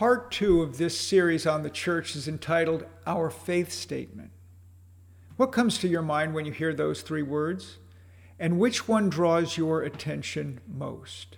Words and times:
Part 0.00 0.30
two 0.30 0.62
of 0.62 0.78
this 0.78 0.98
series 0.98 1.46
on 1.46 1.62
the 1.62 1.68
church 1.68 2.16
is 2.16 2.26
entitled 2.26 2.86
Our 3.06 3.28
Faith 3.28 3.70
Statement. 3.70 4.30
What 5.36 5.52
comes 5.52 5.76
to 5.76 5.88
your 5.88 6.00
mind 6.00 6.32
when 6.32 6.46
you 6.46 6.52
hear 6.52 6.72
those 6.72 7.02
three 7.02 7.20
words? 7.20 7.76
And 8.38 8.58
which 8.58 8.88
one 8.88 9.10
draws 9.10 9.58
your 9.58 9.82
attention 9.82 10.62
most? 10.66 11.36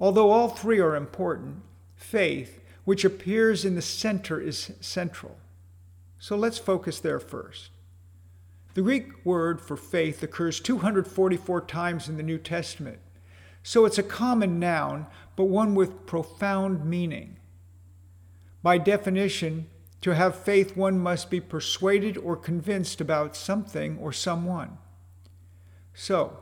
Although 0.00 0.32
all 0.32 0.48
three 0.48 0.80
are 0.80 0.96
important, 0.96 1.62
faith, 1.94 2.60
which 2.84 3.04
appears 3.04 3.64
in 3.64 3.76
the 3.76 3.82
center, 3.82 4.40
is 4.40 4.72
central. 4.80 5.36
So 6.18 6.36
let's 6.36 6.58
focus 6.58 6.98
there 6.98 7.20
first. 7.20 7.70
The 8.74 8.82
Greek 8.82 9.24
word 9.24 9.60
for 9.60 9.76
faith 9.76 10.24
occurs 10.24 10.58
244 10.58 11.60
times 11.60 12.08
in 12.08 12.16
the 12.16 12.24
New 12.24 12.38
Testament. 12.38 12.98
So 13.62 13.84
it's 13.84 13.98
a 13.98 14.02
common 14.02 14.58
noun, 14.58 15.06
but 15.36 15.44
one 15.44 15.74
with 15.74 16.06
profound 16.06 16.84
meaning. 16.84 17.37
By 18.62 18.78
definition, 18.78 19.66
to 20.00 20.14
have 20.14 20.36
faith, 20.36 20.76
one 20.76 20.98
must 20.98 21.30
be 21.30 21.40
persuaded 21.40 22.16
or 22.16 22.36
convinced 22.36 23.00
about 23.00 23.36
something 23.36 23.98
or 23.98 24.12
someone. 24.12 24.78
So, 25.94 26.38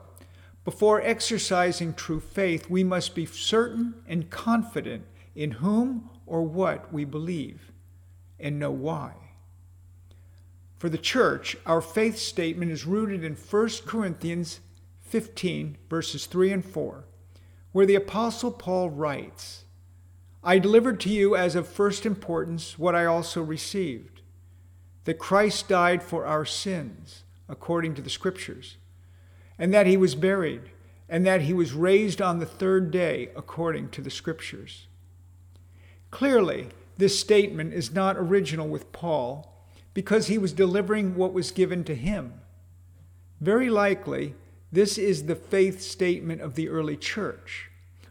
before 0.63 1.01
exercising 1.01 1.93
true 1.93 2.19
faith, 2.19 2.69
we 2.69 2.83
must 2.83 3.15
be 3.15 3.25
certain 3.25 3.95
and 4.07 4.29
confident 4.29 5.05
in 5.35 5.51
whom 5.51 6.09
or 6.25 6.43
what 6.43 6.91
we 6.91 7.05
believe 7.05 7.71
and 8.39 8.59
know 8.59 8.71
why. 8.71 9.13
For 10.77 10.89
the 10.89 10.97
church, 10.97 11.57
our 11.65 11.81
faith 11.81 12.17
statement 12.17 12.71
is 12.71 12.85
rooted 12.85 13.23
in 13.23 13.33
1 13.33 13.69
Corinthians 13.85 14.59
15, 15.01 15.77
verses 15.89 16.25
3 16.25 16.51
and 16.51 16.65
4, 16.65 17.05
where 17.71 17.85
the 17.85 17.95
Apostle 17.95 18.51
Paul 18.51 18.89
writes, 18.89 19.63
I 20.47 20.59
delivered 20.59 21.01
to 21.01 21.09
you 21.09 21.35
as 21.35 21.57
of 21.57 21.67
first 21.67 22.05
importance 22.05 22.79
what 22.79 22.95
I 22.95 23.03
also 23.03 23.43
received 23.43 24.21
that 25.03 25.19
Christ 25.19 25.67
died 25.67 26.01
for 26.01 26.25
our 26.25 26.45
sins, 26.45 27.23
according 27.49 27.95
to 27.95 28.01
the 28.01 28.09
Scriptures, 28.09 28.77
and 29.59 29.73
that 29.73 29.87
he 29.87 29.97
was 29.97 30.15
buried, 30.15 30.61
and 31.09 31.25
that 31.25 31.41
he 31.41 31.51
was 31.51 31.73
raised 31.73 32.21
on 32.21 32.39
the 32.39 32.45
third 32.45 32.91
day, 32.91 33.27
according 33.35 33.89
to 33.89 34.01
the 34.01 34.09
Scriptures. 34.09 34.87
Clearly, 36.11 36.69
this 36.95 37.19
statement 37.19 37.73
is 37.73 37.91
not 37.91 38.15
original 38.15 38.69
with 38.69 38.93
Paul 38.93 39.53
because 39.93 40.27
he 40.27 40.37
was 40.37 40.53
delivering 40.53 41.15
what 41.15 41.33
was 41.33 41.51
given 41.51 41.83
to 41.83 41.93
him. 41.93 42.35
Very 43.41 43.69
likely, 43.69 44.33
this 44.71 44.97
is 44.97 45.25
the 45.25 45.35
faith 45.35 45.81
statement 45.81 46.39
of 46.39 46.55
the 46.55 46.69
early 46.69 46.95
church, 46.95 47.66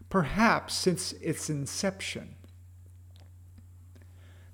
perhaps 0.08 0.74
since 0.74 1.12
its 1.14 1.50
inception. 1.50 2.34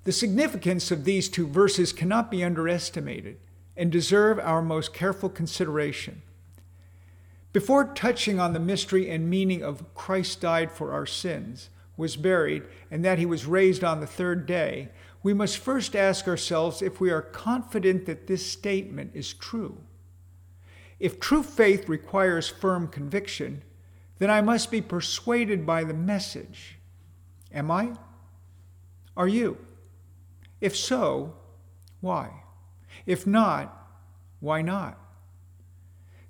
The 0.03 0.11
significance 0.11 0.91
of 0.91 1.05
these 1.05 1.29
two 1.29 1.47
verses 1.47 1.93
cannot 1.93 2.29
be 2.29 2.43
underestimated 2.43 3.37
and 3.77 3.91
deserve 3.91 4.39
our 4.39 4.61
most 4.61 4.93
careful 4.93 5.29
consideration. 5.29 6.21
Before 7.53 7.85
touching 7.85 8.39
on 8.39 8.53
the 8.53 8.59
mystery 8.59 9.09
and 9.09 9.29
meaning 9.29 9.63
of 9.63 9.93
Christ 9.93 10.41
died 10.41 10.71
for 10.71 10.91
our 10.91 11.05
sins, 11.05 11.69
was 11.95 12.15
buried, 12.15 12.63
and 12.89 13.05
that 13.05 13.19
he 13.19 13.25
was 13.25 13.45
raised 13.45 13.83
on 13.83 13.99
the 13.99 14.07
third 14.07 14.45
day, 14.45 14.89
we 15.21 15.33
must 15.33 15.57
first 15.57 15.95
ask 15.95 16.27
ourselves 16.27 16.81
if 16.81 16.99
we 16.99 17.11
are 17.11 17.21
confident 17.21 18.05
that 18.05 18.27
this 18.27 18.45
statement 18.45 19.11
is 19.13 19.33
true. 19.33 19.77
If 20.99 21.19
true 21.19 21.43
faith 21.43 21.87
requires 21.87 22.49
firm 22.49 22.87
conviction, 22.87 23.63
then 24.19 24.29
I 24.29 24.41
must 24.41 24.71
be 24.71 24.81
persuaded 24.81 25.65
by 25.65 25.83
the 25.83 25.93
message. 25.93 26.77
Am 27.51 27.69
I? 27.71 27.93
Are 29.15 29.27
you? 29.27 29.57
If 30.61 30.75
so, 30.75 31.33
why? 32.01 32.43
If 33.05 33.27
not, 33.27 33.87
why 34.39 34.61
not? 34.61 34.97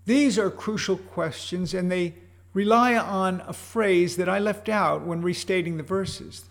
These 0.05 0.37
are 0.37 0.49
crucial 0.49 0.97
questions 0.97 1.73
and 1.73 1.91
they 1.91 2.15
rely 2.53 2.95
on 2.95 3.41
a 3.47 3.53
phrase 3.53 4.17
that 4.17 4.29
I 4.29 4.39
left 4.39 4.69
out 4.69 5.05
when 5.05 5.21
restating 5.21 5.77
the 5.77 5.83
verses. 5.83 6.45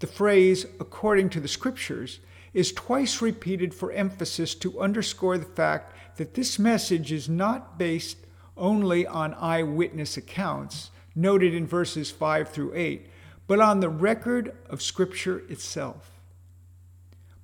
The 0.00 0.06
phrase, 0.06 0.64
according 0.78 1.30
to 1.30 1.40
the 1.40 1.48
scriptures, 1.48 2.20
is 2.54 2.72
twice 2.72 3.20
repeated 3.20 3.74
for 3.74 3.92
emphasis 3.92 4.54
to 4.56 4.80
underscore 4.80 5.38
the 5.38 5.44
fact 5.44 6.16
that 6.16 6.34
this 6.34 6.58
message 6.58 7.12
is 7.12 7.28
not 7.28 7.78
based 7.78 8.18
only 8.58 9.06
on 9.06 9.34
eyewitness 9.34 10.16
accounts 10.16 10.90
noted 11.14 11.54
in 11.54 11.66
verses 11.66 12.10
5 12.10 12.48
through 12.48 12.72
8, 12.74 13.06
but 13.46 13.60
on 13.60 13.80
the 13.80 13.88
record 13.88 14.54
of 14.68 14.82
Scripture 14.82 15.42
itself. 15.48 16.12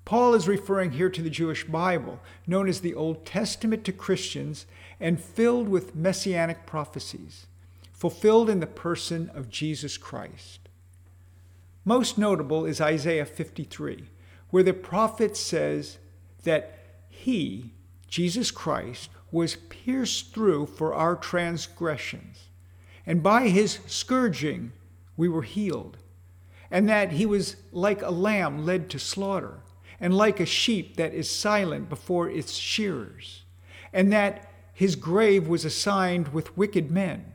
Paul 0.04 0.34
is 0.34 0.47
referring 0.47 0.92
here 0.92 1.08
to 1.08 1.22
the 1.22 1.30
Jewish 1.30 1.64
Bible, 1.64 2.20
known 2.47 2.69
as 2.69 2.80
the 2.80 2.94
Old 2.94 3.25
Testament 3.25 3.84
to 3.84 3.92
Christians 3.92 4.66
and 5.00 5.20
filled 5.20 5.69
with 5.69 5.97
messianic 5.97 6.66
prophecies, 6.66 7.46
fulfilled 7.92 8.50
in 8.50 8.60
the 8.60 8.66
person 8.66 9.31
of 9.34 9.48
Jesus 9.48 9.96
Christ. 9.96 10.60
Most 11.84 12.19
notable 12.19 12.64
is 12.64 12.81
Isaiah 12.81 13.26
53, 13.26 14.04
where 14.50 14.62
the 14.62 14.72
prophet 14.72 15.36
says 15.36 15.98
that 16.44 16.78
he, 17.08 17.72
Jesus 18.08 18.50
Christ, 18.50 19.10
was 19.34 19.56
pierced 19.56 20.33
through 20.33 20.65
for 20.65 20.95
our 20.95 21.17
transgressions, 21.17 22.45
and 23.05 23.21
by 23.21 23.49
his 23.49 23.81
scourging 23.84 24.71
we 25.17 25.28
were 25.28 25.43
healed, 25.43 25.97
and 26.71 26.89
that 26.89 27.11
he 27.11 27.27
was 27.27 27.56
like 27.73 28.00
a 28.00 28.11
lamb 28.11 28.65
led 28.65 28.89
to 28.89 28.97
slaughter 28.97 29.59
and 29.99 30.17
like 30.17 30.39
a 30.39 30.47
sheep 30.47 30.94
that 30.97 31.12
is 31.12 31.28
silent 31.28 31.89
before 31.89 32.31
its 32.31 32.53
shearers, 32.53 33.43
and 33.93 34.12
that 34.12 34.49
his 34.73 34.94
grave 34.94 35.49
was 35.49 35.65
assigned 35.65 36.28
with 36.28 36.56
wicked 36.56 36.89
men, 36.89 37.33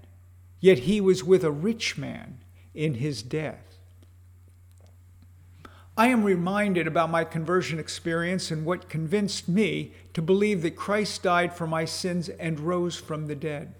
yet 0.61 0.79
he 0.79 1.01
was 1.01 1.21
with 1.21 1.43
a 1.43 1.51
rich 1.51 1.97
man 1.97 2.39
in 2.73 2.93
his 2.93 3.21
death. 3.21 3.68
I 5.99 6.07
am 6.07 6.23
reminded 6.23 6.87
about 6.87 7.09
my 7.09 7.25
conversion 7.25 7.77
experience 7.77 8.51
and 8.51 8.65
what 8.65 8.87
convinced 8.87 9.49
me 9.49 9.91
to 10.13 10.21
believe 10.21 10.61
that 10.61 10.77
Christ 10.77 11.23
died 11.23 11.53
for 11.53 11.67
my 11.67 11.83
sins 11.83 12.29
and 12.29 12.57
rose 12.57 12.95
from 12.95 13.27
the 13.27 13.35
dead. 13.35 13.73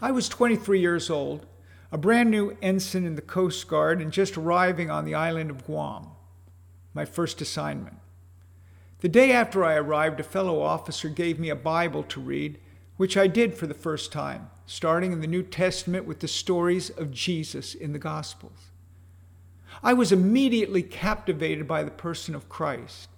I 0.00 0.12
was 0.12 0.30
23 0.30 0.80
years 0.80 1.10
old, 1.10 1.44
a 1.92 1.98
brand 1.98 2.30
new 2.30 2.56
ensign 2.62 3.04
in 3.04 3.16
the 3.16 3.20
Coast 3.20 3.68
Guard, 3.68 4.00
and 4.00 4.10
just 4.10 4.38
arriving 4.38 4.90
on 4.90 5.04
the 5.04 5.14
island 5.14 5.50
of 5.50 5.66
Guam 5.66 6.06
my 6.94 7.04
first 7.04 7.42
assignment. 7.42 7.98
The 9.00 9.10
day 9.10 9.30
after 9.30 9.66
I 9.66 9.74
arrived, 9.74 10.20
a 10.20 10.24
fellow 10.24 10.62
officer 10.62 11.10
gave 11.10 11.38
me 11.38 11.50
a 11.50 11.54
Bible 11.54 12.02
to 12.04 12.18
read, 12.18 12.58
which 12.96 13.14
I 13.14 13.26
did 13.26 13.52
for 13.52 13.66
the 13.66 13.74
first 13.74 14.10
time, 14.10 14.48
starting 14.64 15.12
in 15.12 15.20
the 15.20 15.26
New 15.26 15.42
Testament 15.42 16.06
with 16.06 16.20
the 16.20 16.28
stories 16.28 16.88
of 16.88 17.12
Jesus 17.12 17.74
in 17.74 17.92
the 17.92 17.98
Gospels. 17.98 18.70
I 19.82 19.92
was 19.92 20.12
immediately 20.12 20.82
captivated 20.82 21.68
by 21.68 21.82
the 21.82 21.90
person 21.90 22.34
of 22.34 22.48
Christ, 22.48 23.08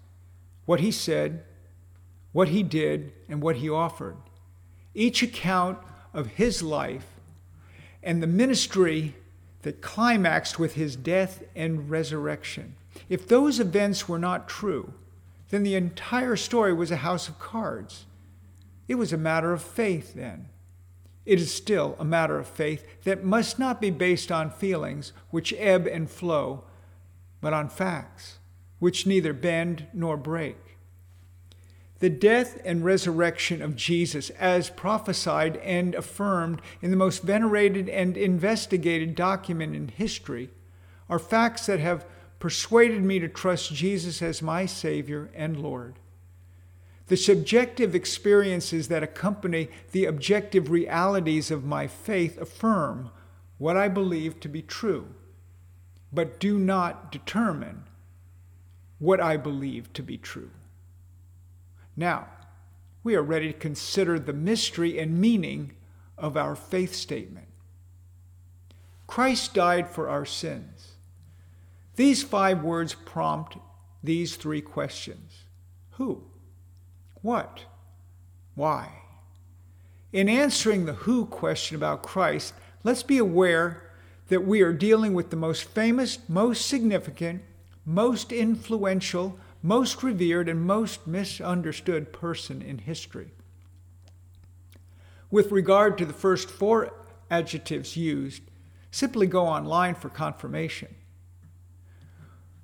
what 0.67 0.81
he 0.81 0.91
said, 0.91 1.45
what 2.33 2.49
he 2.49 2.63
did, 2.63 3.13
and 3.29 3.43
what 3.43 3.57
he 3.57 3.69
offered. 3.69 4.17
Each 4.95 5.23
account 5.23 5.79
of 6.13 6.27
his 6.27 6.63
life 6.63 7.07
and 8.03 8.23
the 8.23 8.27
ministry 8.27 9.15
that 9.63 9.83
climaxed 9.83 10.59
with 10.59 10.75
his 10.75 10.97
death 10.97 11.43
and 11.55 11.91
resurrection. 11.91 12.75
If 13.09 13.29
those 13.29 13.61
events 13.61 14.09
were 14.09 14.19
not 14.19 14.49
true, 14.49 14.95
then 15.51 15.63
the 15.63 15.75
entire 15.75 16.37
story 16.37 16.73
was 16.73 16.91
a 16.91 16.97
house 16.97 17.29
of 17.29 17.39
cards. 17.39 18.07
It 18.89 18.95
was 18.95 19.13
a 19.13 19.19
matter 19.19 19.53
of 19.53 19.63
faith 19.63 20.15
then. 20.15 20.49
It 21.31 21.39
is 21.39 21.55
still 21.55 21.95
a 22.01 22.05
matter 22.05 22.41
of 22.41 22.49
faith 22.49 22.85
that 23.05 23.23
must 23.23 23.57
not 23.57 23.81
be 23.81 23.91
based 23.91 24.33
on 24.33 24.51
feelings 24.51 25.13
which 25.31 25.55
ebb 25.57 25.87
and 25.87 26.11
flow, 26.11 26.65
but 27.41 27.53
on 27.53 27.69
facts 27.69 28.41
which 28.81 29.07
neither 29.07 29.33
bend 29.33 29.87
nor 29.93 30.17
break. 30.17 30.57
The 32.01 32.11
death 32.11 32.61
and 32.65 32.85
resurrection 32.85 33.63
of 33.63 33.77
Jesus, 33.77 34.31
as 34.31 34.71
prophesied 34.71 35.59
and 35.59 35.95
affirmed 35.95 36.63
in 36.83 36.91
the 36.91 36.97
most 36.97 37.23
venerated 37.23 37.89
and 37.89 38.17
investigated 38.17 39.15
document 39.15 39.77
in 39.77 39.87
history, 39.87 40.51
are 41.09 41.21
facts 41.21 41.67
that 41.67 41.79
have 41.79 42.07
persuaded 42.41 43.05
me 43.05 43.21
to 43.21 43.29
trust 43.29 43.73
Jesus 43.73 44.21
as 44.21 44.43
my 44.43 44.67
Savior 44.67 45.31
and 45.33 45.63
Lord. 45.63 46.01
The 47.11 47.17
subjective 47.17 47.97
experiences 47.97 48.87
that 48.87 49.03
accompany 49.03 49.69
the 49.91 50.05
objective 50.05 50.71
realities 50.71 51.51
of 51.51 51.65
my 51.65 51.89
faith 51.89 52.41
affirm 52.41 53.11
what 53.59 53.77
I 53.77 53.89
believe 53.89 54.39
to 54.39 54.49
be 54.49 54.63
true, 54.63 55.09
but 56.13 56.39
do 56.39 56.57
not 56.57 57.11
determine 57.11 57.83
what 59.01 59.21
I 59.21 59.37
believe 59.37 59.93
to 59.95 60.05
be 60.05 60.19
true. 60.19 60.53
Now, 61.97 62.29
we 63.03 63.17
are 63.17 63.23
ready 63.23 63.53
to 63.53 63.59
consider 63.59 64.21
the 64.21 64.33
mystery 64.33 64.97
and 65.01 65.21
meaning 65.21 65.73
of 66.17 66.37
our 66.37 66.55
faith 66.55 66.95
statement. 66.95 67.49
Christ 69.09 69.53
died 69.53 69.89
for 69.89 70.09
our 70.09 70.25
sins. 70.25 70.93
These 71.97 72.23
five 72.23 72.63
words 72.63 72.95
prompt 72.95 73.57
these 74.01 74.37
three 74.37 74.61
questions 74.61 75.41
Who? 75.95 76.30
What? 77.23 77.65
Why? 78.55 78.91
In 80.13 80.29
answering 80.29 80.87
the 80.87 80.95
who 80.95 81.27
question 81.27 81.77
about 81.77 82.03
Christ, 82.03 82.55
let's 82.83 83.03
be 83.03 83.19
aware 83.19 83.83
that 84.29 84.47
we 84.47 84.63
are 84.63 84.73
dealing 84.73 85.15
with 85.15 85.31
the 85.31 85.37
most 85.37 85.65
famous, 85.65 86.19
most 86.29 86.67
significant, 86.67 87.43
most 87.85 88.33
influential, 88.33 89.39
most 89.63 90.03
revered, 90.03 90.49
and 90.49 90.63
most 90.63 91.07
misunderstood 91.07 92.13
person 92.13 92.63
in 92.63 92.79
history. 92.79 93.31
With 95.31 95.53
regard 95.53 95.99
to 95.99 96.07
the 96.07 96.13
first 96.13 96.51
four 96.51 96.93
adjectives 97.31 97.97
used, 97.97 98.43
simply 98.91 99.27
go 99.27 99.47
online 99.47 99.95
for 99.95 100.09
confirmation. 100.09 100.95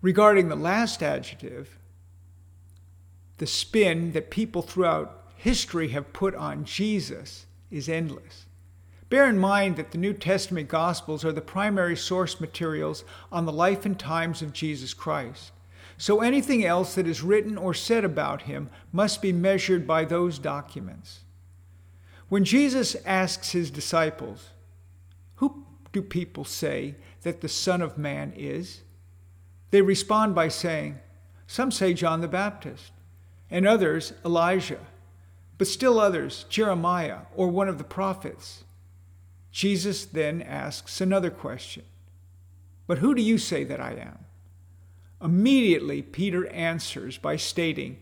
Regarding 0.03 0.49
the 0.49 0.57
last 0.57 1.03
adjective, 1.03 1.79
the 3.39 3.47
spin 3.47 4.13
that 4.13 4.31
people 4.31 4.63
throughout 4.63 5.25
history 5.37 5.89
have 5.89 6.13
put 6.13 6.35
on 6.35 6.65
Jesus 6.65 7.47
is 7.71 7.89
endless. 7.89 8.47
Bear 9.09 9.29
in 9.29 9.39
mind 9.39 9.77
that 9.77 9.93
the 9.93 9.99
New 9.99 10.13
Testament 10.13 10.69
Gospels 10.69 11.25
are 11.25 11.33
the 11.33 11.41
primary 11.41 11.97
source 11.97 12.41
materials 12.41 13.05
on 13.31 13.47
the 13.47 13.53
life 13.53 13.87
and 13.87 13.99
times 13.99 14.43
of 14.43 14.53
Jesus 14.53 14.95
Christ. 14.95 15.53
So 15.99 16.21
anything 16.21 16.65
else 16.65 16.95
that 16.95 17.07
is 17.07 17.23
written 17.23 17.57
or 17.57 17.73
said 17.73 18.05
about 18.05 18.43
him 18.43 18.69
must 18.93 19.23
be 19.23 19.33
measured 19.33 19.87
by 19.87 20.05
those 20.05 20.39
documents. 20.39 21.21
When 22.29 22.45
Jesus 22.45 22.97
asks 23.07 23.53
his 23.53 23.71
disciples, 23.71 24.51
Who 25.37 25.65
do 25.93 26.03
people 26.03 26.45
say 26.45 26.97
that 27.23 27.41
the 27.41 27.49
Son 27.49 27.81
of 27.81 27.97
Man 27.97 28.33
is? 28.37 28.83
They 29.71 29.83
respond 29.83 30.35
by 30.35 30.49
saying, 30.49 30.99
Some 31.47 31.71
say 31.71 31.95
John 31.95 32.21
the 32.21 32.29
Baptist, 32.29 32.91
and 33.51 33.67
others 33.67 34.13
Elijah, 34.25 34.81
but 35.59 35.67
still 35.67 35.99
others 35.99 36.45
Jeremiah 36.49 37.21
or 37.35 37.49
one 37.49 37.69
of 37.69 37.79
the 37.79 37.85
prophets. 37.85 38.65
Jesus 39.51 40.05
then 40.05 40.43
asks 40.43 41.01
another 41.01 41.31
question 41.31 41.85
But 42.87 42.99
who 42.99 43.15
do 43.15 43.23
you 43.23 43.39
say 43.39 43.65
that 43.65 43.81
I 43.81 43.93
am? 43.93 44.19
Immediately, 45.23 46.03
Peter 46.03 46.47
answers 46.49 47.17
by 47.17 47.37
stating, 47.37 47.99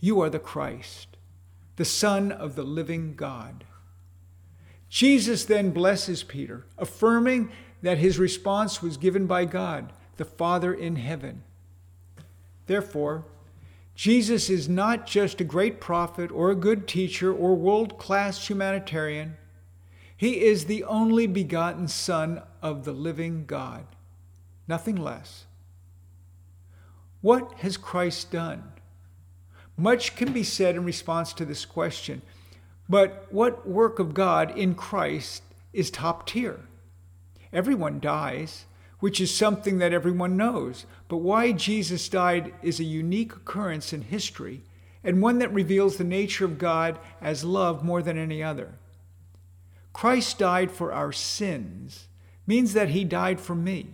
You 0.00 0.20
are 0.20 0.30
the 0.30 0.38
Christ, 0.38 1.16
the 1.76 1.84
Son 1.84 2.32
of 2.32 2.54
the 2.54 2.62
living 2.62 3.14
God. 3.14 3.64
Jesus 4.88 5.44
then 5.44 5.70
blesses 5.70 6.22
Peter, 6.22 6.66
affirming 6.78 7.50
that 7.82 7.98
his 7.98 8.18
response 8.18 8.82
was 8.82 8.96
given 8.96 9.26
by 9.26 9.44
God, 9.44 9.92
the 10.16 10.24
Father 10.24 10.72
in 10.72 10.96
heaven. 10.96 11.42
Therefore, 12.66 13.24
Jesus 14.02 14.50
is 14.50 14.68
not 14.68 15.06
just 15.06 15.40
a 15.40 15.44
great 15.44 15.80
prophet 15.80 16.32
or 16.32 16.50
a 16.50 16.56
good 16.56 16.88
teacher 16.88 17.32
or 17.32 17.54
world 17.54 17.98
class 17.98 18.48
humanitarian. 18.48 19.36
He 20.16 20.40
is 20.40 20.64
the 20.64 20.82
only 20.82 21.28
begotten 21.28 21.86
Son 21.86 22.42
of 22.60 22.84
the 22.84 22.90
living 22.90 23.44
God, 23.46 23.86
nothing 24.66 24.96
less. 24.96 25.44
What 27.20 27.52
has 27.60 27.76
Christ 27.76 28.32
done? 28.32 28.72
Much 29.76 30.16
can 30.16 30.32
be 30.32 30.42
said 30.42 30.74
in 30.74 30.82
response 30.82 31.32
to 31.34 31.44
this 31.44 31.64
question, 31.64 32.22
but 32.88 33.28
what 33.30 33.68
work 33.68 34.00
of 34.00 34.14
God 34.14 34.58
in 34.58 34.74
Christ 34.74 35.44
is 35.72 35.92
top 35.92 36.26
tier? 36.26 36.58
Everyone 37.52 38.00
dies, 38.00 38.64
which 39.02 39.20
is 39.20 39.34
something 39.34 39.78
that 39.78 39.92
everyone 39.92 40.36
knows, 40.36 40.86
but 41.08 41.16
why 41.16 41.50
Jesus 41.50 42.08
died 42.08 42.54
is 42.62 42.78
a 42.78 42.84
unique 42.84 43.34
occurrence 43.34 43.92
in 43.92 44.00
history 44.00 44.62
and 45.02 45.20
one 45.20 45.40
that 45.40 45.52
reveals 45.52 45.96
the 45.96 46.04
nature 46.04 46.44
of 46.44 46.56
God 46.56 47.00
as 47.20 47.42
love 47.42 47.82
more 47.82 48.00
than 48.00 48.16
any 48.16 48.44
other. 48.44 48.74
Christ 49.92 50.38
died 50.38 50.70
for 50.70 50.92
our 50.92 51.10
sins 51.10 52.06
means 52.46 52.74
that 52.74 52.90
he 52.90 53.02
died 53.02 53.40
for 53.40 53.56
me, 53.56 53.88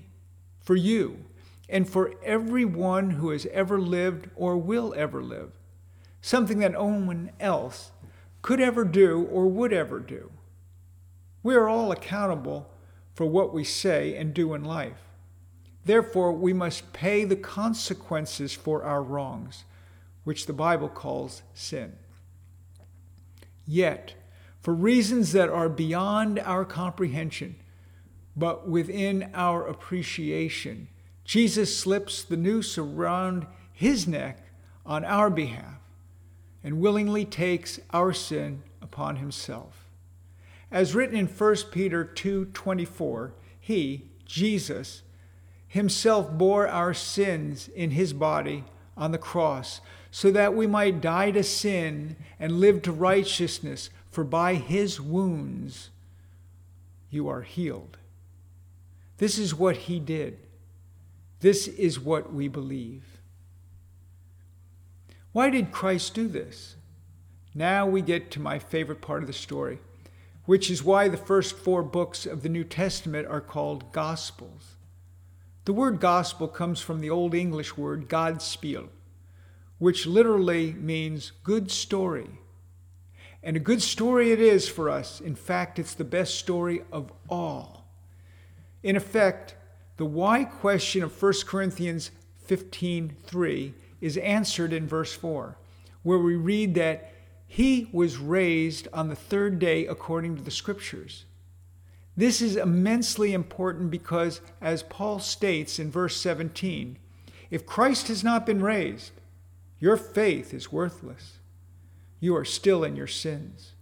for 0.61 0.77
you, 0.77 1.25
and 1.71 1.89
for 1.89 2.13
everyone 2.23 3.13
who 3.13 3.31
has 3.31 3.47
ever 3.47 3.81
lived 3.81 4.29
or 4.37 4.59
will 4.59 4.93
ever 4.95 5.23
live, 5.23 5.53
something 6.21 6.59
that 6.59 6.73
no 6.73 6.85
one 6.85 7.31
else 7.41 7.93
could 8.43 8.61
ever 8.61 8.85
do 8.85 9.27
or 9.33 9.47
would 9.47 9.73
ever 9.73 10.01
do. 10.01 10.31
We 11.43 11.55
are 11.55 11.67
all 11.67 11.93
accountable 11.93 12.69
for 13.19 13.27
what 13.27 13.53
we 13.53 13.65
say 13.65 14.15
and 14.15 14.33
do 14.33 14.55
in 14.55 14.63
life. 14.63 15.09
Therefore, 15.85 16.33
we 16.33 16.53
must 16.53 16.93
pay 16.93 17.25
the 17.25 17.35
consequences 17.35 18.53
for 18.53 18.85
our 18.85 19.03
wrongs, 19.03 19.65
which 20.23 20.47
the 20.47 20.53
Bible 20.53 20.89
calls 20.89 21.43
sin. 21.53 21.95
Yet, 23.67 24.15
for 24.61 24.73
reasons 24.73 25.33
that 25.33 25.49
are 25.49 25.69
beyond 25.69 26.39
our 26.39 26.65
comprehension, 26.65 27.57
but 28.37 28.69
within 28.69 29.33
our 29.35 29.67
appreciation, 29.67 30.87
Jesus 31.25 31.77
slips 31.77 32.23
the 32.23 32.37
noose 32.37 32.79
around 32.79 33.49
his 33.73 34.07
neck 34.07 34.47
on 34.87 35.05
our 35.05 35.29
behalf 35.29 35.81
and 36.63 36.81
willingly 36.81 37.25
takes 37.25 37.81
our 37.93 38.13
sin 38.13 38.63
upon 38.81 39.17
himself. 39.17 39.88
As 40.71 40.95
written 40.95 41.17
in 41.17 41.27
1 41.27 41.71
Peter 41.71 42.05
2:24, 42.05 43.33
he, 43.59 44.11
Jesus, 44.25 45.03
himself 45.67 46.31
bore 46.31 46.69
our 46.69 46.93
sins 46.95 47.69
in 47.69 47.93
his 47.93 48.13
body 48.13 48.65
on 48.97 49.13
the 49.13 49.19
cross, 49.19 49.81
so 50.11 50.31
that 50.31 50.55
we 50.55 50.67
might 50.67 51.01
die 51.01 51.31
to 51.31 51.43
sin 51.43 52.17
and 52.39 52.61
live 52.61 52.83
to 52.83 52.93
righteousness, 52.93 53.91
for 54.11 54.25
by 54.25 54.55
his 54.55 55.01
wounds 55.01 55.91
you 57.11 57.29
are 57.29 57.43
healed. 57.43 57.99
This 59.19 59.39
is 59.39 59.55
what 59.55 59.77
he 59.77 59.99
did. 59.99 60.39
This 61.41 61.69
is 61.69 62.01
what 62.01 62.33
we 62.33 62.49
believe. 62.49 63.21
Why 65.33 65.51
did 65.51 65.73
Christ 65.73 66.15
do 66.15 66.27
this? 66.27 66.77
Now 67.55 67.87
we 67.87 68.03
get 68.03 68.31
to 68.33 68.41
my 68.41 68.59
favorite 68.59 69.01
part 69.01 69.23
of 69.23 69.27
the 69.27 69.33
story, 69.33 69.79
which 70.49 70.71
is 70.71 70.83
why 70.83 71.09
the 71.09 71.17
first 71.19 71.55
four 71.55 71.83
books 71.83 72.25
of 72.25 72.43
the 72.43 72.49
New 72.49 72.65
Testament 72.65 73.29
are 73.29 73.39
called 73.39 73.93
Gospels. 73.93 74.77
The 75.67 75.75
word 75.75 76.01
gospel 76.01 76.49
comes 76.49 76.81
from 76.81 77.01
the 77.01 77.11
Old 77.11 77.35
English 77.35 77.77
word 77.77 78.09
Godspiel, 78.09 78.89
which 79.77 80.07
literally 80.07 80.73
means 80.73 81.33
good 81.45 81.71
story. 81.71 82.31
And 83.43 83.59
a 83.59 83.61
good 83.61 83.83
story 83.83 84.33
it 84.33 84.41
is 84.41 84.67
for 84.67 84.89
us. 84.89 85.21
In 85.21 85.35
fact, 85.35 85.79
it's 85.79 85.93
the 85.93 86.03
best 86.03 86.37
story 86.37 86.83
of 86.91 87.13
all. 87.29 87.85
In 88.83 88.97
effect, 88.97 89.55
the 89.99 90.07
why 90.07 90.45
question 90.45 91.03
of 91.03 91.13
1 91.13 91.45
Corinthians 91.45 92.11
15:3 92.49 93.75
is 94.01 94.17
answered 94.17 94.73
in 94.73 94.89
verse 94.89 95.13
4, 95.13 95.59
where 96.03 96.19
we 96.19 96.37
read 96.37 96.73
that 96.77 97.13
he 97.51 97.89
was 97.93 98.19
raised 98.19 98.87
on 98.93 99.09
the 99.09 99.17
third 99.17 99.59
day 99.59 99.87
according 99.87 100.37
to 100.37 100.43
the 100.43 100.51
scriptures. 100.51 101.25
This 102.15 102.43
is 102.43 102.57
immensely 102.57 103.33
important 103.33 103.91
because, 103.91 104.43
as 104.61 104.83
Paul 104.83 105.19
states 105.19 105.79
in 105.79 105.91
verse 105.91 106.21
17, 106.21 106.99
if 107.51 107.65
Christ 107.65 108.09
has 108.09 108.23
not 108.23 108.45
been 108.45 108.63
raised, 108.63 109.13
your 109.81 109.97
faith 109.97 110.53
is 110.53 110.71
worthless. 110.71 111.39
You 112.21 112.37
are 112.37 112.45
still 112.45 112.85
in 112.85 112.97
your 112.97 113.07
sins. 113.07 113.73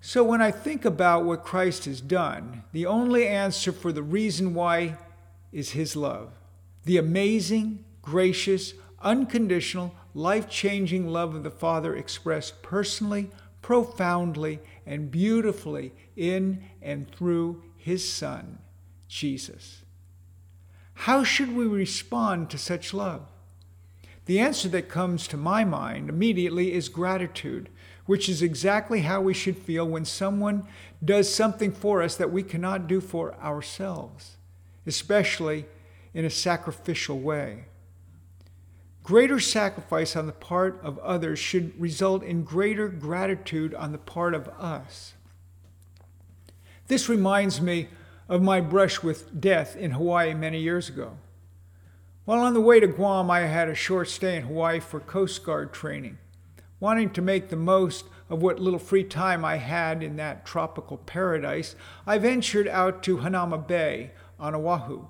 So, 0.00 0.24
when 0.24 0.40
I 0.40 0.50
think 0.50 0.86
about 0.86 1.26
what 1.26 1.44
Christ 1.44 1.84
has 1.84 2.00
done, 2.00 2.64
the 2.72 2.86
only 2.86 3.26
answer 3.26 3.70
for 3.70 3.92
the 3.92 4.02
reason 4.02 4.54
why 4.54 4.96
is 5.52 5.70
His 5.70 5.94
love. 5.94 6.30
The 6.84 6.96
amazing, 6.96 7.84
gracious, 8.00 8.72
unconditional, 9.02 9.94
life 10.14 10.48
changing 10.48 11.08
love 11.08 11.34
of 11.34 11.42
the 11.42 11.50
Father 11.50 11.94
expressed 11.94 12.62
personally, 12.62 13.30
profoundly, 13.62 14.60
and 14.86 15.10
beautifully 15.10 15.92
in 16.16 16.64
and 16.82 17.10
through 17.10 17.62
His 17.76 18.10
Son, 18.10 18.58
Jesus. 19.08 19.82
How 20.94 21.24
should 21.24 21.54
we 21.54 21.66
respond 21.66 22.50
to 22.50 22.58
such 22.58 22.92
love? 22.92 23.22
The 24.26 24.38
answer 24.38 24.68
that 24.68 24.88
comes 24.88 25.26
to 25.28 25.36
my 25.36 25.64
mind 25.64 26.08
immediately 26.08 26.72
is 26.72 26.88
gratitude 26.88 27.68
which 28.10 28.28
is 28.28 28.42
exactly 28.42 29.02
how 29.02 29.20
we 29.20 29.32
should 29.32 29.56
feel 29.56 29.86
when 29.86 30.04
someone 30.04 30.66
does 31.04 31.32
something 31.32 31.70
for 31.70 32.02
us 32.02 32.16
that 32.16 32.32
we 32.32 32.42
cannot 32.42 32.88
do 32.88 33.00
for 33.00 33.36
ourselves, 33.36 34.36
especially 34.84 35.64
in 36.12 36.24
a 36.24 36.30
sacrificial 36.30 37.20
way. 37.20 37.66
Greater 39.02 39.40
sacrifice 39.40 40.14
on 40.14 40.26
the 40.26 40.32
part 40.32 40.80
of 40.82 40.98
others 40.98 41.38
should 41.38 41.78
result 41.80 42.22
in 42.22 42.44
greater 42.44 42.88
gratitude 42.88 43.74
on 43.74 43.92
the 43.92 43.98
part 43.98 44.34
of 44.34 44.48
us. 44.48 45.14
This 46.86 47.08
reminds 47.08 47.60
me 47.60 47.88
of 48.28 48.42
my 48.42 48.60
brush 48.60 49.02
with 49.02 49.40
death 49.40 49.76
in 49.76 49.92
Hawaii 49.92 50.34
many 50.34 50.60
years 50.60 50.88
ago. 50.88 51.16
While 52.24 52.40
on 52.40 52.54
the 52.54 52.60
way 52.60 52.78
to 52.78 52.86
Guam, 52.86 53.30
I 53.30 53.40
had 53.40 53.68
a 53.68 53.74
short 53.74 54.08
stay 54.08 54.36
in 54.36 54.42
Hawaii 54.44 54.78
for 54.78 55.00
Coast 55.00 55.42
Guard 55.42 55.72
training. 55.72 56.18
Wanting 56.78 57.10
to 57.10 57.22
make 57.22 57.48
the 57.48 57.56
most 57.56 58.04
of 58.28 58.42
what 58.42 58.60
little 58.60 58.78
free 58.78 59.02
time 59.04 59.44
I 59.44 59.56
had 59.56 60.02
in 60.02 60.16
that 60.16 60.46
tropical 60.46 60.98
paradise, 60.98 61.74
I 62.06 62.18
ventured 62.18 62.68
out 62.68 63.02
to 63.02 63.18
Hanauma 63.18 63.66
Bay 63.66 64.12
on 64.38 64.54
Oahu, 64.54 65.06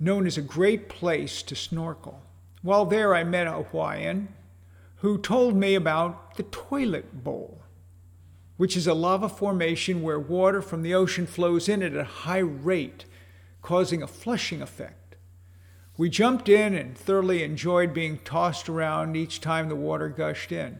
known 0.00 0.26
as 0.26 0.36
a 0.36 0.42
great 0.42 0.88
place 0.88 1.42
to 1.44 1.54
snorkel. 1.54 2.20
While 2.62 2.86
there, 2.86 3.12
I 3.12 3.24
met 3.24 3.48
a 3.48 3.64
Hawaiian 3.64 4.28
who 4.96 5.18
told 5.18 5.56
me 5.56 5.74
about 5.74 6.36
the 6.36 6.44
toilet 6.44 7.24
bowl, 7.24 7.64
which 8.56 8.76
is 8.76 8.86
a 8.86 8.94
lava 8.94 9.28
formation 9.28 10.00
where 10.00 10.20
water 10.20 10.62
from 10.62 10.82
the 10.82 10.94
ocean 10.94 11.26
flows 11.26 11.68
in 11.68 11.82
at 11.82 11.96
a 11.96 12.04
high 12.04 12.38
rate, 12.38 13.04
causing 13.62 14.00
a 14.00 14.06
flushing 14.06 14.62
effect. 14.62 15.16
We 15.96 16.08
jumped 16.08 16.48
in 16.48 16.74
and 16.74 16.96
thoroughly 16.96 17.42
enjoyed 17.42 17.92
being 17.92 18.18
tossed 18.18 18.68
around 18.68 19.16
each 19.16 19.40
time 19.40 19.68
the 19.68 19.74
water 19.74 20.08
gushed 20.08 20.52
in. 20.52 20.78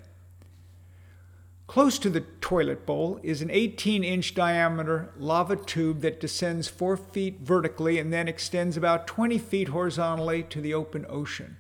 Close 1.67 1.99
to 1.99 2.11
the 2.11 2.21
toilet 2.41 2.87
bowl 2.87 3.19
is 3.25 3.43
an 3.43 3.51
18 3.51 4.05
inch 4.05 4.37
diameter 4.37 5.13
lava 5.19 5.57
tube 5.57 6.01
that 6.03 6.21
descends 6.21 6.69
4 6.69 6.97
feet 6.97 7.41
vertically 7.41 7.99
and 7.99 8.13
then 8.13 8.29
extends 8.29 8.77
about 8.77 9.09
20 9.09 9.39
feet 9.39 9.69
horizontally 9.69 10.45
to 10.45 10.61
the 10.61 10.75
open 10.75 11.05
ocean. 11.09 11.57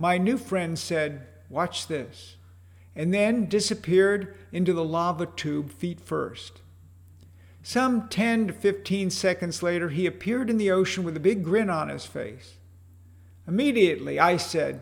My 0.00 0.16
new 0.16 0.38
friend 0.38 0.78
said, 0.78 1.26
Watch 1.50 1.86
this, 1.86 2.36
and 2.96 3.12
then 3.12 3.50
disappeared 3.50 4.34
into 4.50 4.72
the 4.72 4.82
lava 4.82 5.26
tube 5.26 5.70
feet 5.70 6.00
first. 6.00 6.62
Some 7.62 8.08
10 8.08 8.46
to 8.46 8.52
15 8.54 9.10
seconds 9.10 9.62
later, 9.62 9.90
he 9.90 10.06
appeared 10.06 10.48
in 10.48 10.56
the 10.56 10.70
ocean 10.70 11.04
with 11.04 11.18
a 11.18 11.20
big 11.20 11.44
grin 11.44 11.68
on 11.68 11.90
his 11.90 12.06
face. 12.06 12.54
Immediately, 13.46 14.18
I 14.18 14.38
said, 14.38 14.80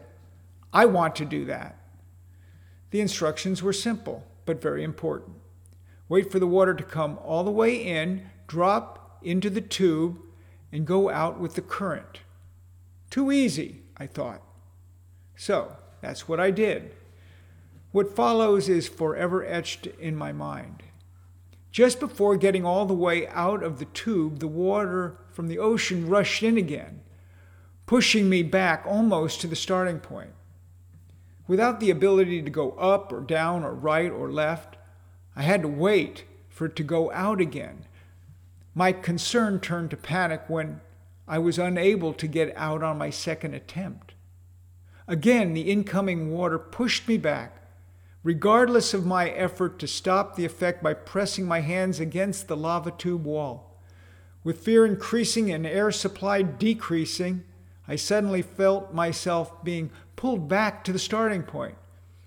I 0.72 0.84
want 0.84 1.16
to 1.16 1.24
do 1.24 1.44
that. 1.46 1.76
The 2.92 3.00
instructions 3.00 3.60
were 3.60 3.72
simple, 3.72 4.24
but 4.46 4.62
very 4.62 4.84
important. 4.84 5.38
Wait 6.08 6.30
for 6.30 6.38
the 6.38 6.46
water 6.46 6.74
to 6.74 6.84
come 6.84 7.18
all 7.24 7.42
the 7.42 7.50
way 7.50 7.74
in, 7.74 8.30
drop 8.46 9.18
into 9.22 9.50
the 9.50 9.62
tube, 9.62 10.20
and 10.70 10.86
go 10.86 11.10
out 11.10 11.40
with 11.40 11.56
the 11.56 11.60
current. 11.60 12.20
Too 13.10 13.32
easy, 13.32 13.82
I 13.96 14.06
thought. 14.06 14.42
So, 15.38 15.76
that's 16.00 16.28
what 16.28 16.40
I 16.40 16.50
did. 16.50 16.90
What 17.92 18.16
follows 18.16 18.68
is 18.68 18.88
forever 18.88 19.46
etched 19.46 19.86
in 19.86 20.16
my 20.16 20.32
mind. 20.32 20.82
Just 21.70 22.00
before 22.00 22.36
getting 22.36 22.64
all 22.64 22.86
the 22.86 22.92
way 22.92 23.28
out 23.28 23.62
of 23.62 23.78
the 23.78 23.84
tube, 23.84 24.40
the 24.40 24.48
water 24.48 25.16
from 25.30 25.46
the 25.46 25.60
ocean 25.60 26.08
rushed 26.08 26.42
in 26.42 26.58
again, 26.58 27.02
pushing 27.86 28.28
me 28.28 28.42
back 28.42 28.82
almost 28.84 29.40
to 29.40 29.46
the 29.46 29.54
starting 29.54 30.00
point. 30.00 30.32
Without 31.46 31.78
the 31.78 31.90
ability 31.90 32.42
to 32.42 32.50
go 32.50 32.72
up 32.72 33.12
or 33.12 33.20
down 33.20 33.62
or 33.62 33.72
right 33.72 34.10
or 34.10 34.32
left, 34.32 34.76
I 35.36 35.42
had 35.42 35.62
to 35.62 35.68
wait 35.68 36.24
for 36.48 36.66
it 36.66 36.74
to 36.76 36.82
go 36.82 37.12
out 37.12 37.40
again. 37.40 37.84
My 38.74 38.90
concern 38.90 39.60
turned 39.60 39.90
to 39.90 39.96
panic 39.96 40.42
when 40.48 40.80
I 41.28 41.38
was 41.38 41.60
unable 41.60 42.12
to 42.14 42.26
get 42.26 42.52
out 42.56 42.82
on 42.82 42.98
my 42.98 43.10
second 43.10 43.54
attempt. 43.54 44.14
Again, 45.08 45.54
the 45.54 45.70
incoming 45.70 46.30
water 46.30 46.58
pushed 46.58 47.08
me 47.08 47.16
back, 47.16 47.62
regardless 48.22 48.92
of 48.92 49.06
my 49.06 49.30
effort 49.30 49.78
to 49.78 49.86
stop 49.86 50.36
the 50.36 50.44
effect 50.44 50.82
by 50.82 50.92
pressing 50.92 51.46
my 51.46 51.60
hands 51.60 51.98
against 51.98 52.46
the 52.46 52.56
lava 52.56 52.90
tube 52.90 53.24
wall. 53.24 53.80
With 54.44 54.60
fear 54.60 54.84
increasing 54.84 55.50
and 55.50 55.66
air 55.66 55.90
supply 55.90 56.42
decreasing, 56.42 57.42
I 57.88 57.96
suddenly 57.96 58.42
felt 58.42 58.92
myself 58.92 59.64
being 59.64 59.90
pulled 60.14 60.46
back 60.46 60.84
to 60.84 60.92
the 60.92 60.98
starting 60.98 61.42
point 61.42 61.76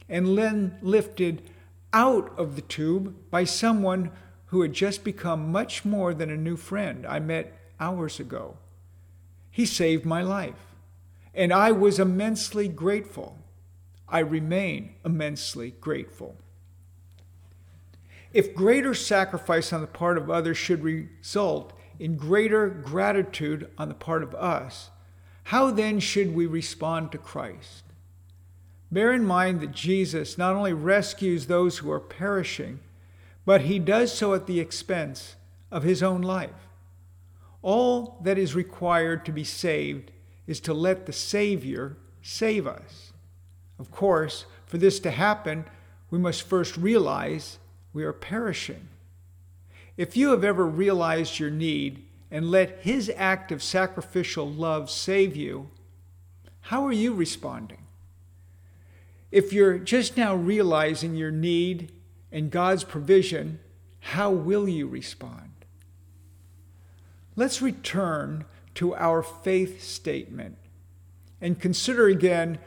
and 0.09 0.35
then 0.35 0.77
lifted 0.81 1.50
out 1.93 2.33
of 2.38 2.55
the 2.55 2.61
tube 2.63 3.15
by 3.29 3.43
someone 3.43 4.11
who 4.47 4.63
had 4.63 4.73
just 4.73 5.03
become 5.03 5.51
much 5.51 5.85
more 5.85 6.15
than 6.15 6.31
a 6.31 6.35
new 6.38 6.57
friend 6.57 7.05
I 7.05 7.19
met 7.19 7.55
hours 7.79 8.19
ago. 8.19 8.57
He 9.51 9.65
saved 9.67 10.05
my 10.05 10.21
life, 10.23 10.70
and 11.33 11.53
I 11.53 11.71
was 11.71 12.00
immensely 12.00 12.67
grateful. 12.67 13.38
I 14.07 14.19
remain 14.19 14.95
immensely 15.05 15.71
grateful. 15.79 16.35
If 18.33 18.55
greater 18.55 18.93
sacrifice 18.93 19.73
on 19.73 19.81
the 19.81 19.88
part 19.88 20.17
of 20.17 20.29
others 20.29 20.57
should 20.57 20.83
result 20.83 21.73
in 22.00 22.17
greater 22.17 22.67
gratitude 22.69 23.69
on 23.77 23.88
the 23.88 23.93
part 23.93 24.23
of 24.23 24.33
us, 24.35 24.89
how 25.45 25.71
then 25.71 26.00
should 26.00 26.33
we 26.33 26.45
respond 26.45 27.11
to 27.11 27.17
Christ? 27.17 27.83
Bear 28.91 29.13
in 29.13 29.25
mind 29.25 29.61
that 29.61 29.71
Jesus 29.71 30.38
not 30.38 30.55
only 30.55 30.73
rescues 30.73 31.47
those 31.47 31.77
who 31.77 31.91
are 31.91 32.00
perishing, 32.00 32.79
but 33.45 33.61
he 33.61 33.79
does 33.79 34.13
so 34.13 34.33
at 34.33 34.47
the 34.47 34.59
expense 34.59 35.35
of 35.71 35.83
his 35.83 36.03
own 36.03 36.21
life. 36.21 36.67
All 37.61 38.19
that 38.23 38.38
is 38.38 38.55
required 38.55 39.25
to 39.25 39.31
be 39.31 39.43
saved 39.43 40.11
is 40.48 40.60
to 40.62 40.74
let 40.74 41.05
the 41.05 41.13
Savior 41.13 41.98
save 42.21 42.67
us. 42.67 43.13
Of 43.79 43.91
course, 43.91 44.45
for 44.65 44.77
this 44.77 45.00
to 45.01 45.12
happen, 45.12 45.65
we 46.10 46.19
must 46.19 46.43
first 46.43 46.77
realize 46.77 47.57
we 47.93 48.03
are 48.03 48.13
perishing. 48.13 48.88
If 49.98 50.15
you 50.15 50.29
have 50.31 50.43
ever 50.43 50.65
realized 50.65 51.39
your 51.39 51.50
need 51.50 52.05
and 52.29 52.50
let 52.50 52.79
His 52.81 53.12
act 53.15 53.51
of 53.51 53.62
sacrificial 53.62 54.50
love 54.50 54.89
save 54.89 55.36
you, 55.36 55.69
how 56.62 56.86
are 56.86 56.91
you 56.91 57.13
responding? 57.13 57.86
If 59.31 59.53
you're 59.53 59.77
just 59.79 60.17
now 60.17 60.36
realizing 60.36 61.15
your 61.15 61.31
need 61.31 61.91
and 62.31 62.51
God's 62.51 62.83
provision, 62.83 63.60
how 64.00 64.31
will 64.31 64.67
you 64.67 64.88
respond? 64.88 65.51
Let's 67.36 67.62
return 67.62 68.45
to 68.75 68.95
our 68.95 69.21
faith 69.21 69.83
statement 69.83 70.57
and 71.39 71.59
consider 71.59 72.07
again 72.07 72.59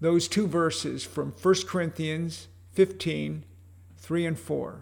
those 0.00 0.28
two 0.28 0.46
verses 0.46 1.04
from 1.04 1.32
1 1.42 1.54
Corinthians 1.66 2.48
15 2.72 3.44
3 3.96 4.26
and 4.26 4.38
4. 4.38 4.80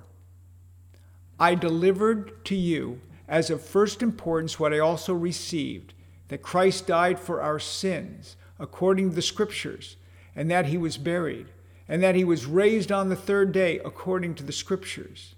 I 1.38 1.54
delivered 1.54 2.44
to 2.46 2.54
you 2.54 3.00
as 3.28 3.50
of 3.50 3.62
first 3.62 4.02
importance 4.02 4.60
what 4.60 4.72
I 4.72 4.78
also 4.78 5.14
received 5.14 5.94
that 6.28 6.42
Christ 6.42 6.86
died 6.86 7.18
for 7.18 7.40
our 7.40 7.58
sins 7.58 8.36
according 8.58 9.10
to 9.10 9.16
the 9.16 9.22
Scriptures, 9.22 9.96
and 10.34 10.50
that 10.50 10.66
he 10.66 10.78
was 10.78 10.96
buried, 10.96 11.46
and 11.88 12.02
that 12.02 12.14
he 12.14 12.24
was 12.24 12.46
raised 12.46 12.90
on 12.90 13.08
the 13.08 13.16
third 13.16 13.52
day 13.52 13.78
according 13.84 14.34
to 14.36 14.42
the 14.42 14.52
Scriptures. 14.52 15.34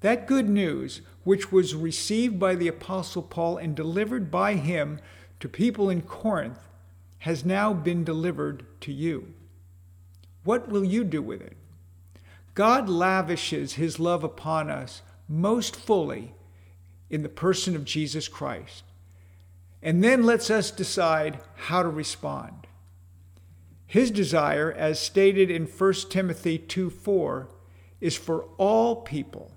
That 0.00 0.26
good 0.26 0.48
news, 0.48 1.02
which 1.24 1.52
was 1.52 1.74
received 1.74 2.38
by 2.38 2.54
the 2.54 2.68
Apostle 2.68 3.22
Paul 3.22 3.58
and 3.58 3.74
delivered 3.74 4.30
by 4.30 4.54
him 4.54 5.00
to 5.40 5.48
people 5.48 5.90
in 5.90 6.02
Corinth, 6.02 6.68
has 7.18 7.44
now 7.44 7.74
been 7.74 8.02
delivered 8.02 8.64
to 8.80 8.92
you. 8.92 9.34
What 10.42 10.68
will 10.68 10.84
you 10.84 11.04
do 11.04 11.20
with 11.20 11.42
it? 11.42 11.56
God 12.54 12.88
lavishes 12.88 13.74
his 13.74 14.00
love 14.00 14.24
upon 14.24 14.70
us 14.70 15.02
most 15.28 15.76
fully 15.76 16.34
in 17.10 17.22
the 17.22 17.28
person 17.28 17.76
of 17.76 17.84
Jesus 17.84 18.26
Christ, 18.26 18.84
and 19.82 20.02
then 20.02 20.24
lets 20.24 20.50
us 20.50 20.70
decide 20.70 21.40
how 21.56 21.82
to 21.82 21.88
respond. 21.88 22.66
His 23.86 24.10
desire, 24.10 24.72
as 24.72 24.98
stated 24.98 25.50
in 25.50 25.66
1 25.66 25.92
Timothy 26.08 26.58
2 26.58 26.90
4, 26.90 27.48
is 28.00 28.16
for 28.16 28.44
all 28.56 28.96
people 29.02 29.52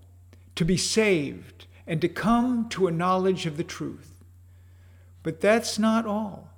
to 0.55 0.65
be 0.65 0.77
saved 0.77 1.65
and 1.85 1.99
to 2.01 2.07
come 2.07 2.69
to 2.69 2.87
a 2.87 2.91
knowledge 2.91 3.45
of 3.45 3.57
the 3.57 3.63
truth. 3.63 4.23
But 5.21 5.41
that's 5.41 5.79
not 5.79 6.05
all. 6.05 6.49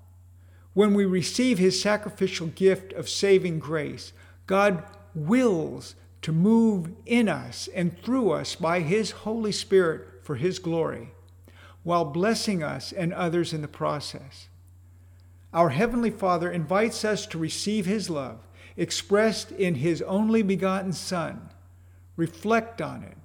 When 0.74 0.94
we 0.94 1.06
receive 1.06 1.58
his 1.58 1.82
sacrificial 1.82 2.48
gift 2.48 2.92
of 2.94 3.08
saving 3.08 3.60
grace, 3.60 4.12
God 4.46 4.84
wills 5.14 5.96
to 6.22 6.32
move 6.32 6.90
in 7.06 7.30
us 7.30 7.70
and 7.74 8.02
through 8.02 8.32
us 8.32 8.56
by 8.56 8.82
his 8.82 9.12
Holy 9.12 9.52
Spirit 9.52 10.08
for 10.24 10.36
his 10.36 10.60
glory, 10.60 11.12
while 11.84 12.04
blessing 12.04 12.64
us 12.64 12.92
and 12.92 13.14
others 13.14 13.54
in 13.54 13.62
the 13.62 13.68
process. 13.68 14.50
Our 15.54 15.70
Heavenly 15.70 16.10
Father 16.10 16.52
invites 16.52 17.06
us 17.06 17.26
to 17.28 17.38
receive 17.38 17.86
his 17.86 18.10
love, 18.10 18.40
expressed 18.76 19.52
in 19.52 19.76
his 19.76 20.02
only 20.02 20.42
begotten 20.42 20.92
Son. 20.92 21.50
Reflect 22.18 22.82
on 22.82 23.04
it, 23.04 23.18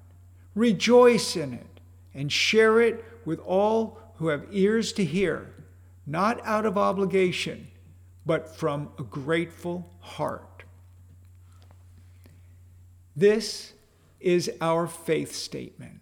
rejoice 0.55 1.35
in 1.35 1.53
it, 1.53 1.79
and 2.13 2.31
share 2.31 2.81
it 2.81 3.05
with 3.25 3.39
all 3.39 3.99
who 4.15 4.27
have 4.27 4.45
ears 4.51 4.93
to 4.93 5.05
hear 5.05 5.53
not 6.05 6.45
out 6.45 6.65
of 6.65 6.77
obligation, 6.77 7.67
but 8.25 8.55
from 8.55 8.89
a 8.99 9.03
grateful 9.03 9.89
heart. 9.99 10.63
This 13.15 13.73
is 14.19 14.51
our 14.59 14.87
faith 14.87 15.33
statement. 15.33 16.00